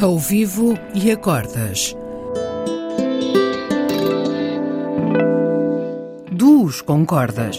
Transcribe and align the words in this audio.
Ao 0.00 0.18
vivo 0.18 0.78
e 0.94 1.10
a 1.10 1.16
cordas. 1.18 1.94
Duos 6.32 6.80
com 6.80 7.04
cordas. 7.04 7.58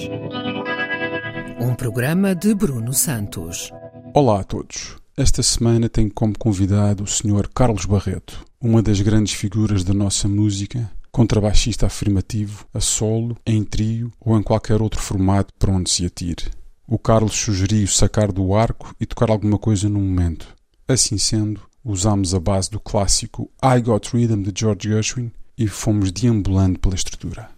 Um 1.59 1.75
programa 1.75 2.33
de 2.33 2.55
Bruno 2.55 2.96
Santos. 2.96 3.71
Olá 4.15 4.39
a 4.39 4.43
todos. 4.43 4.96
Esta 5.15 5.43
semana 5.43 5.88
tenho 5.88 6.12
como 6.12 6.35
convidado 6.35 7.04
o 7.04 7.08
Sr. 7.08 7.47
Carlos 7.54 7.85
Barreto, 7.85 8.44
uma 8.60 8.81
das 8.81 8.99
grandes 9.01 9.33
figuras 9.33 9.83
da 9.83 9.94
nossa 9.94 10.28
música, 10.28 10.89
contrabaixista 11.12 11.85
afirmativo, 11.85 12.65
a 12.73 12.79
solo, 12.79 13.37
em 13.46 13.63
trio 13.63 14.12
ou 14.19 14.35
em 14.35 14.42
qualquer 14.42 14.81
outro 14.81 14.99
formato 14.99 15.53
para 15.60 15.71
onde 15.71 15.92
se 15.92 16.08
atire. 16.08 16.45
O 16.88 16.98
Carlos 16.98 17.35
sugeriu 17.35 17.85
sacar 17.85 18.31
do 18.31 18.55
arco 18.55 18.95
e 18.99 19.05
tocar 19.05 19.30
alguma 19.30 19.59
coisa 19.59 19.88
no 19.88 19.99
momento. 19.99 20.48
Assim 20.88 21.20
sendo, 21.20 21.62
usámos 21.84 22.34
a 22.34 22.40
base 22.40 22.70
do 22.70 22.80
clássico 22.80 23.49
I 23.63 23.81
Got 23.81 24.09
Rhythm 24.13 24.41
de 24.41 24.52
George 24.55 24.89
Gershwin 24.89 25.31
e 25.58 25.67
fomos 25.67 26.12
deambulando 26.12 26.80
pela 26.80 26.95
estrutura. 26.95 27.49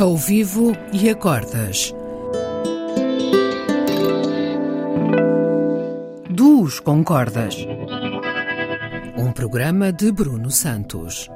Ao 0.00 0.16
vivo 0.16 0.72
e 0.94 1.10
a 1.10 1.14
cordas. 1.14 1.94
Duos 6.30 6.80
com 6.80 7.04
cordas. 7.04 7.54
Um 9.18 9.30
programa 9.30 9.92
de 9.92 10.10
Bruno 10.10 10.50
Santos. 10.50 11.28